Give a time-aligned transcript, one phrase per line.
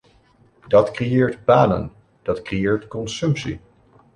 [0.67, 1.91] Dat creëert banen,
[2.21, 3.59] dat creëert consumptie.